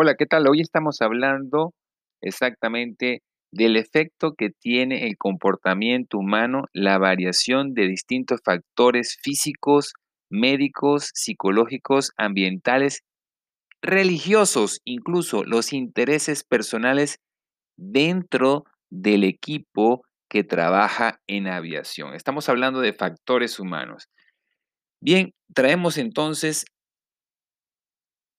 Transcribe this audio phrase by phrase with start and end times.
[0.00, 0.46] Hola, ¿qué tal?
[0.46, 1.74] Hoy estamos hablando
[2.22, 9.94] exactamente del efecto que tiene el comportamiento humano, la variación de distintos factores físicos,
[10.30, 13.00] médicos, psicológicos, ambientales,
[13.82, 17.16] religiosos, incluso los intereses personales
[17.76, 22.14] dentro del equipo que trabaja en aviación.
[22.14, 24.06] Estamos hablando de factores humanos.
[25.00, 26.66] Bien, traemos entonces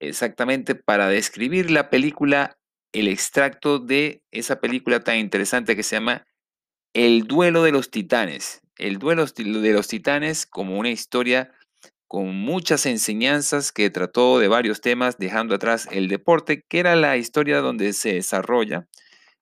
[0.00, 2.58] exactamente para describir la película,
[2.92, 6.26] el extracto de esa película tan interesante que se llama
[6.94, 8.60] El duelo de los titanes.
[8.76, 11.52] El duelo de los titanes como una historia
[12.08, 17.16] con muchas enseñanzas que trató de varios temas, dejando atrás el deporte, que era la
[17.16, 18.86] historia donde se desarrolla.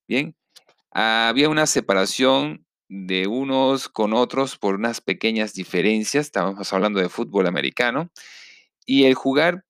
[0.08, 0.34] Bien,
[0.90, 7.46] había una separación de unos con otros por unas pequeñas diferencias, estábamos hablando de fútbol
[7.46, 8.10] americano,
[8.86, 9.64] y el jugar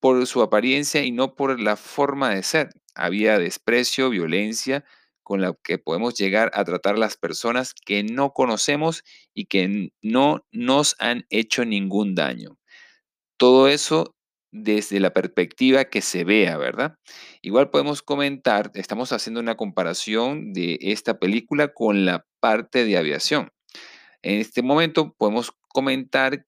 [0.00, 2.70] por su apariencia y no por la forma de ser.
[2.94, 4.84] Había desprecio, violencia,
[5.22, 9.02] con la que podemos llegar a tratar las personas que no conocemos
[9.34, 12.58] y que no nos han hecho ningún daño.
[13.36, 14.14] Todo eso
[14.52, 16.96] desde la perspectiva que se vea, ¿verdad?
[17.42, 23.50] Igual podemos comentar, estamos haciendo una comparación de esta película con la parte de aviación.
[24.22, 26.46] En este momento podemos comentar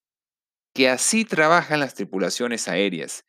[0.78, 3.24] que así trabajan las tripulaciones aéreas,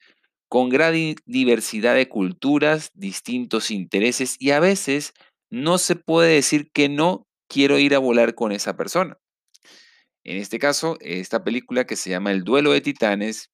[0.50, 0.94] con gran
[1.25, 5.14] diversidad de culturas, distintos intereses y a veces
[5.50, 9.17] no se puede decir que no quiero ir a volar con esa persona.
[10.23, 13.50] En este caso, esta película que se llama El Duelo de Titanes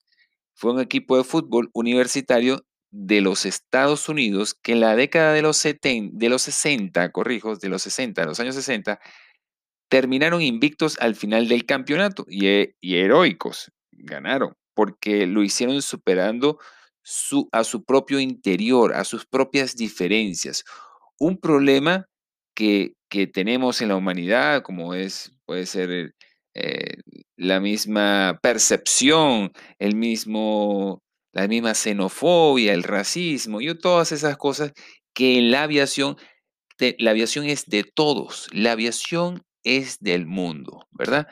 [0.55, 5.41] fue un equipo de fútbol universitario de los Estados Unidos que en la década de
[5.41, 8.99] los, 70, de los 60, corrijo, de los 60, de los años 60,
[9.87, 12.45] terminaron invictos al final del campeonato y,
[12.81, 13.71] y heroicos,
[14.05, 16.59] ganaron, porque lo hicieron superando
[17.03, 20.63] su, a su propio interior, a sus propias diferencias.
[21.19, 22.07] Un problema
[22.55, 26.13] que, que tenemos en la humanidad, como es, puede ser
[26.55, 26.97] eh,
[27.35, 34.71] la misma percepción, el mismo, la misma xenofobia, el racismo, y todas esas cosas
[35.13, 36.17] que en la aviación,
[36.97, 41.27] la aviación es de todos, la aviación es del mundo, ¿verdad?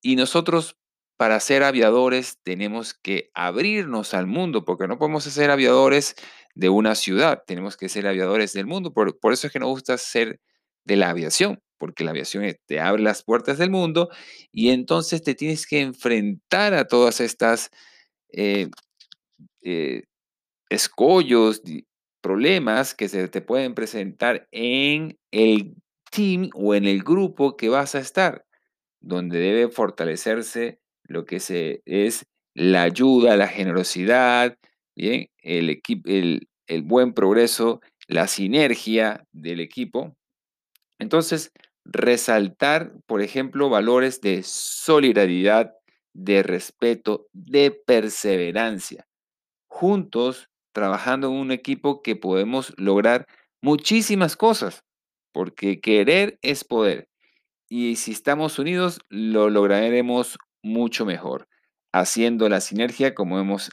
[0.00, 0.76] Y nosotros
[1.16, 6.16] para ser aviadores tenemos que abrirnos al mundo, porque no podemos ser aviadores
[6.54, 8.92] de una ciudad, tenemos que ser aviadores del mundo.
[8.92, 10.40] Por, eso es que nos gusta ser
[10.84, 14.10] de la aviación, porque la aviación te abre las puertas del mundo
[14.50, 17.70] y entonces te tienes que enfrentar a todas estas
[18.32, 18.68] eh,
[19.62, 20.04] eh,
[20.70, 21.62] escollos,
[22.20, 25.76] problemas que se te pueden presentar en el
[26.10, 28.46] team o en el grupo que vas a estar,
[29.00, 30.81] donde debe fortalecerse
[31.12, 34.56] lo que se, es la ayuda, la generosidad.
[34.94, 40.16] El, el, el buen progreso, la sinergia del equipo.
[40.98, 41.52] Entonces,
[41.84, 45.74] resaltar, por ejemplo, valores de solidaridad,
[46.14, 49.06] de respeto, de perseverancia.
[49.68, 53.26] Juntos, trabajando en un equipo que podemos lograr
[53.62, 54.84] muchísimas cosas,
[55.32, 57.08] porque querer es poder.
[57.68, 61.48] Y si estamos unidos, lo lograremos mucho mejor,
[61.92, 63.70] haciendo la sinergia como hemos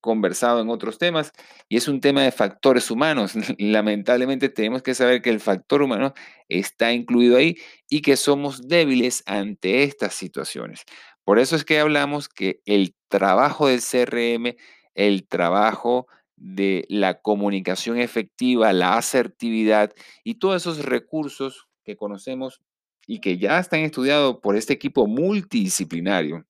[0.00, 1.32] conversado en otros temas,
[1.68, 3.32] y es un tema de factores humanos.
[3.58, 6.14] Lamentablemente tenemos que saber que el factor humano
[6.48, 7.56] está incluido ahí
[7.88, 10.84] y que somos débiles ante estas situaciones.
[11.24, 14.56] Por eso es que hablamos que el trabajo del CRM,
[14.94, 16.06] el trabajo
[16.36, 19.92] de la comunicación efectiva, la asertividad
[20.24, 22.62] y todos esos recursos que conocemos
[23.08, 26.44] y que ya están estudiados por este equipo multidisciplinario,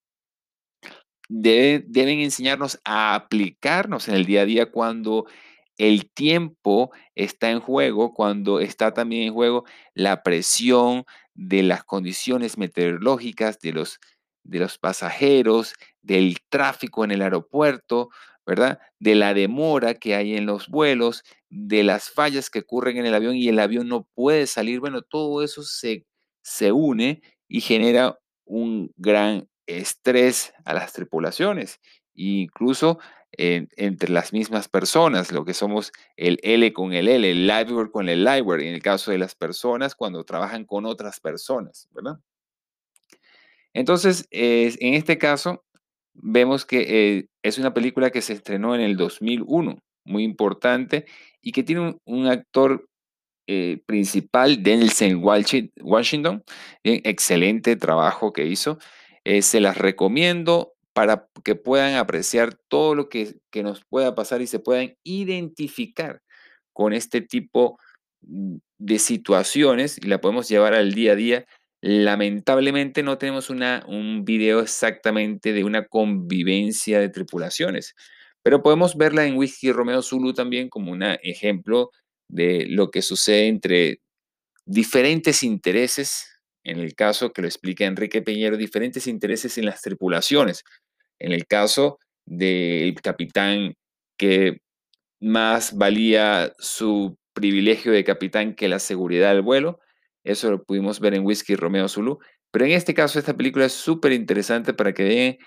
[1.29, 5.25] deben enseñarnos a aplicarnos en el día a día cuando
[5.77, 12.57] el tiempo está en juego, cuando está también en juego la presión de las condiciones
[12.57, 13.99] meteorológicas, de los,
[14.43, 18.09] de los pasajeros, del tráfico en el aeropuerto,
[18.45, 18.79] ¿verdad?
[18.99, 23.13] De la demora que hay en los vuelos, de las fallas que ocurren en el
[23.13, 24.81] avión y el avión no puede salir.
[24.81, 26.05] Bueno, todo eso se
[26.41, 31.79] se une y genera un gran estrés a las tripulaciones,
[32.13, 32.99] incluso
[33.31, 38.09] entre las mismas personas, lo que somos el L con el L, el liveware con
[38.09, 42.19] el liveware, en el caso de las personas cuando trabajan con otras personas, ¿verdad?
[43.73, 45.63] Entonces, en este caso,
[46.13, 51.05] vemos que eh, es una película que se estrenó en el 2001, muy importante,
[51.41, 52.88] y que tiene un actor
[53.51, 56.43] eh, principal, Denzel Washington.
[56.83, 58.77] excelente trabajo que hizo.
[59.23, 64.47] Eh, se las recomiendo para que puedan apreciar todo lo que, nos pueda pasar y
[64.47, 66.21] se puedan identificar
[66.73, 67.79] con este tipo
[68.21, 71.45] de situaciones y la podemos llevar al día a día.
[71.81, 77.95] Lamentablemente no tenemos una, un video exactamente de una convivencia de tripulaciones,
[78.43, 81.89] pero podemos verla en Whisky Romeo Zulu también como un ejemplo
[82.29, 84.01] de lo que sucede entre
[84.65, 86.27] diferentes intereses,
[86.63, 90.63] en el caso que lo explica Enrique Peñero, diferentes intereses en las tripulaciones.
[91.19, 93.75] En el caso del capitán
[94.17, 94.61] que
[95.19, 99.79] más valía su privilegio de capitán que la seguridad del vuelo,
[100.23, 102.19] eso lo pudimos ver en Whisky Romeo Zulu.
[102.51, 105.37] Pero en este caso, esta película es súper interesante para que vean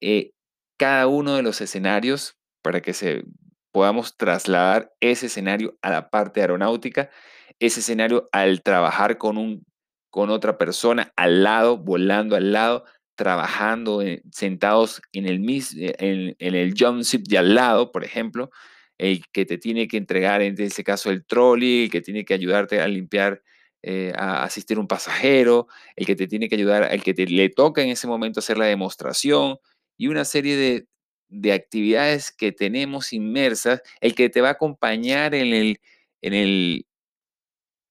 [0.00, 0.32] eh,
[0.78, 3.24] cada uno de los escenarios, para que se
[3.72, 7.10] podamos trasladar ese escenario a la parte aeronáutica,
[7.58, 9.64] ese escenario al trabajar con, un,
[10.10, 12.84] con otra persona al lado, volando al lado,
[13.16, 18.50] trabajando eh, sentados en el, eh, en, el jump ship de al lado, por ejemplo,
[18.98, 22.34] el que te tiene que entregar, en este caso, el trolley, el que tiene que
[22.34, 23.42] ayudarte a limpiar,
[23.82, 25.66] eh, a asistir un pasajero,
[25.96, 28.58] el que te tiene que ayudar, el que te, le toca en ese momento hacer
[28.58, 29.56] la demostración
[29.96, 30.86] y una serie de,
[31.32, 35.80] de actividades que tenemos inmersas, el que te va a acompañar en el,
[36.20, 36.86] en el,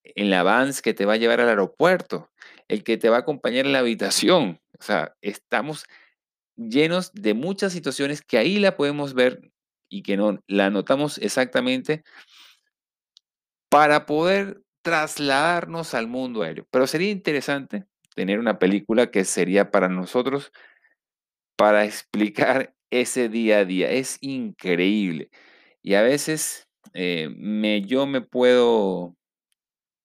[0.04, 2.30] en avance que te va a llevar al aeropuerto,
[2.68, 4.62] el que te va a acompañar en la habitación.
[4.80, 5.86] O sea, estamos
[6.56, 9.52] llenos de muchas situaciones que ahí la podemos ver
[9.90, 12.04] y que no la notamos exactamente
[13.70, 16.68] para poder trasladarnos al mundo aéreo.
[16.70, 17.86] Pero sería interesante
[18.16, 20.52] tener una película que sería para nosotros
[21.56, 23.92] para explicar ese día a día.
[23.92, 25.30] Es increíble.
[25.82, 29.16] Y a veces eh, me, yo me puedo,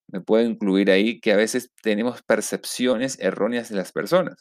[0.09, 4.37] me puedo incluir ahí que a veces tenemos percepciones erróneas de las personas.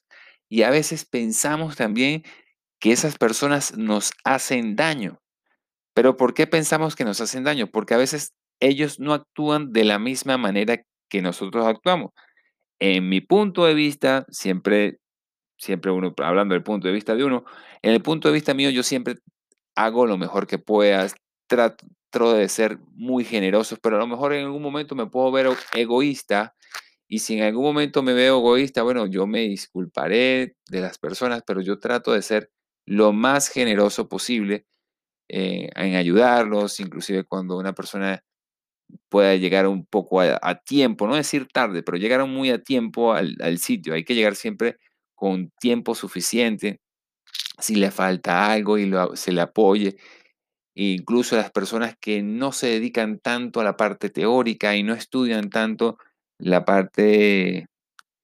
[0.50, 2.24] Y a veces pensamos también
[2.80, 5.22] que esas personas nos hacen daño.
[5.94, 7.68] Pero ¿por qué pensamos que nos hacen daño?
[7.68, 12.12] Porque a veces ellos no actúan de la misma manera que nosotros actuamos.
[12.80, 15.00] En mi punto de vista, siempre,
[15.58, 17.46] siempre uno, hablando del punto de vista de uno,
[17.82, 19.16] en el punto de vista mío, yo siempre
[19.76, 21.08] hago lo mejor que pueda,
[21.48, 25.48] trato de ser muy generoso, pero a lo mejor en algún momento me puedo ver
[25.74, 26.56] egoísta
[27.08, 31.44] y si en algún momento me veo egoísta, bueno, yo me disculparé de las personas,
[31.46, 32.52] pero yo trato de ser
[32.86, 34.66] lo más generoso posible
[35.30, 38.24] eh, en ayudarlos, inclusive cuando una persona
[39.10, 43.58] pueda llegar un poco a, tiempo, no decir tarde, pero llegar muy a tiempo al,
[43.60, 43.94] sitio.
[43.94, 44.78] Hay que llegar siempre
[45.16, 46.80] con tiempo suficiente.
[47.60, 49.98] Si le falta algo y se le apoye.
[50.76, 55.50] incluso las personas que no se dedican tanto a la parte teórica y no estudian
[55.50, 55.98] tanto
[56.38, 57.68] la parte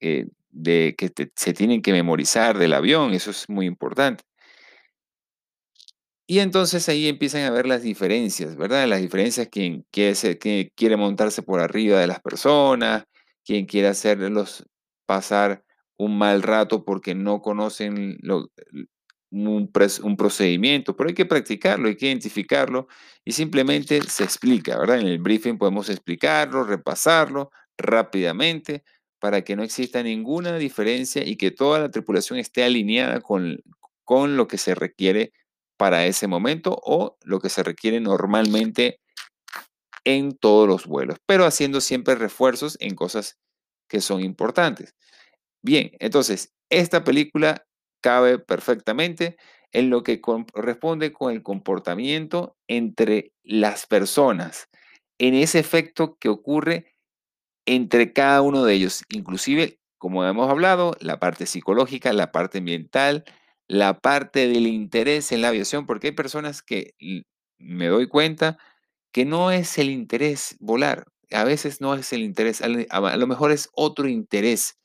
[0.01, 4.23] eh, de que se tienen que memorizar del avión, eso es muy importante.
[6.27, 8.87] Y entonces ahí empiezan a ver las diferencias, ¿verdad?
[8.87, 13.03] Las diferencias, quien quiere montarse por arriba de las personas,
[13.43, 14.65] quien quiere hacerlos
[15.05, 15.63] pasar
[16.05, 18.17] un mal rato porque no conocen
[19.31, 19.71] un,
[20.03, 22.87] un, procedimiento, pero hay que practicarlo, hay que identificarlo
[23.23, 24.99] y simplemente se explica, ¿verdad?
[24.99, 28.83] En el briefing podemos explicarlo, repasarlo rápidamente
[29.19, 33.59] para que no exista ninguna diferencia y que toda la tripulación esté alineada con,
[34.03, 35.31] con lo que se requiere
[35.77, 38.99] para ese momento o lo que se requiere normalmente
[40.03, 43.37] en todos los vuelos, pero haciendo siempre refuerzos en cosas
[43.87, 44.95] que son importantes.
[45.63, 47.65] Bien, entonces, esta película
[48.01, 49.37] cabe perfectamente
[49.71, 54.69] en lo que corresponde con el comportamiento entre las personas,
[55.19, 56.95] en ese efecto que ocurre
[57.65, 63.25] entre cada uno de ellos, inclusive, como hemos hablado, la parte psicológica, la parte ambiental,
[63.67, 66.93] la parte del interés en la aviación, porque hay personas que
[67.59, 68.57] me doy cuenta
[69.13, 73.51] que no es el interés volar, a veces no es el interés, a lo mejor
[73.51, 74.79] es otro interés.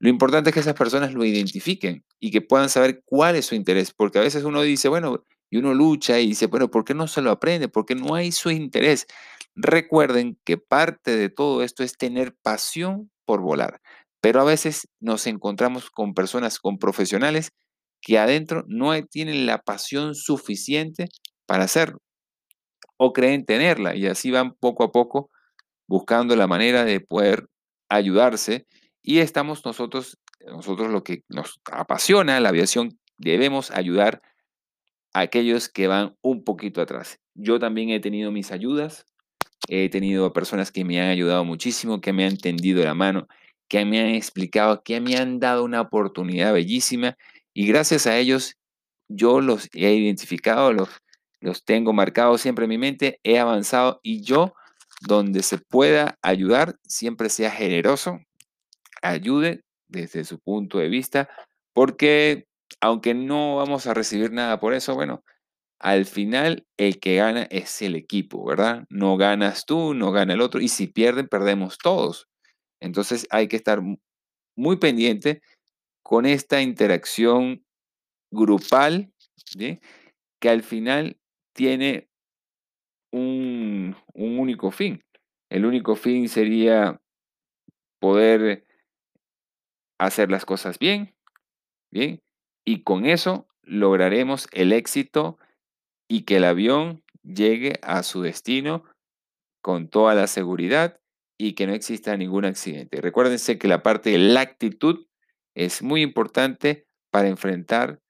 [0.00, 3.54] Lo importante es que esas personas lo identifiquen y que puedan saber cuál es su
[3.54, 6.94] interés, porque a veces uno dice, bueno, y uno lucha y dice, bueno, ¿por qué
[6.94, 7.68] no se lo aprende?
[7.68, 9.06] Porque no hay su interés.
[9.54, 13.80] Recuerden que parte de todo esto es tener pasión por volar,
[14.22, 17.52] pero a veces nos encontramos con personas, con profesionales
[18.00, 21.08] que adentro no tienen la pasión suficiente
[21.46, 21.98] para hacerlo
[22.96, 25.30] o creen tenerla y así van poco a poco
[25.88, 27.48] buscando la manera de poder
[27.88, 28.66] ayudarse
[29.02, 34.22] y estamos nosotros, nosotros lo que nos apasiona la aviación, debemos ayudar
[35.12, 37.20] a aquellos que van un poquito atrás.
[37.34, 39.06] Yo también he tenido mis ayudas,
[39.68, 43.28] he tenido personas que me han ayudado muchísimo, que me han tendido la mano,
[43.68, 47.16] que me han explicado, que me han dado una oportunidad bellísima
[47.54, 48.56] y gracias a ellos
[49.08, 50.88] yo los he identificado, los,
[51.40, 54.54] los tengo marcados siempre en mi mente, he avanzado y yo,
[55.02, 58.20] donde se pueda ayudar, siempre sea generoso,
[59.02, 61.28] ayude desde su punto de vista,
[61.74, 62.46] porque
[62.80, 65.24] aunque no vamos a recibir nada por eso, bueno,
[65.80, 68.84] al final el que gana es el equipo, ¿verdad?
[68.90, 72.28] No ganas tú, no gana el otro, y si pierden, perdemos todos.
[72.80, 73.80] Entonces hay que estar
[74.56, 75.42] muy pendiente
[76.02, 77.64] con esta interacción
[78.32, 79.12] grupal,
[80.40, 81.18] que al final
[81.54, 82.08] tiene
[83.12, 85.02] un, un único fin.
[85.50, 87.00] El único fin sería
[88.00, 88.64] poder
[90.00, 91.14] hacer las cosas bien,
[91.90, 92.22] bien,
[92.64, 95.38] y con eso lograremos el éxito
[96.08, 98.84] y que el avión llegue a su destino
[99.62, 100.98] con toda la seguridad
[101.38, 103.00] y que no exista ningún accidente.
[103.00, 105.06] Recuérdense que la parte de la actitud
[105.54, 108.00] es muy importante para enfrentar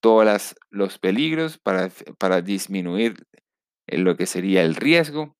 [0.00, 3.26] todos los peligros, para, para disminuir
[3.86, 5.34] lo que sería el riesgo.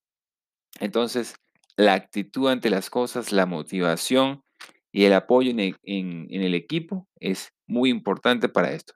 [0.80, 1.36] Entonces,
[1.76, 4.42] la actitud ante las cosas, la motivación
[4.92, 8.92] y el apoyo en el equipo es muy importante para esto.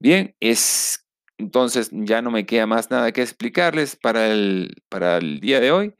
[0.00, 1.06] Bien, es
[1.38, 5.70] entonces ya no me queda más nada que explicarles para el, para el día de
[5.70, 5.94] hoy.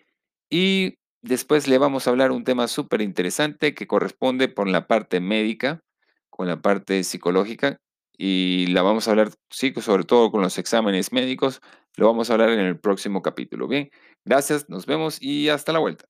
[0.51, 5.21] Y después le vamos a hablar un tema súper interesante que corresponde con la parte
[5.21, 5.83] médica,
[6.31, 7.79] con la parte psicológica.
[8.19, 11.61] Y la vamos a hablar, sobre todo con los exámenes médicos.
[11.97, 13.69] Lo vamos a hablar en el próximo capítulo.
[13.69, 13.91] Bien,
[14.25, 16.07] gracias, nos vemos y hasta la vuelta.